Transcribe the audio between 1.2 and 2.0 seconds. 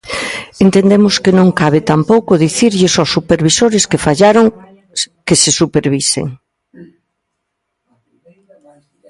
que non cabe